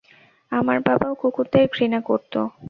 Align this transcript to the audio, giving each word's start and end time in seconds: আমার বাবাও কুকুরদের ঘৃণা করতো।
আমার 0.51 0.77
বাবাও 0.87 1.13
কুকুরদের 1.15 1.65
ঘৃণা 1.73 1.99
করতো। 2.01 2.39